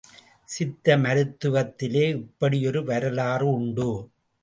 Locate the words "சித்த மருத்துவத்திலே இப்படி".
0.49-2.67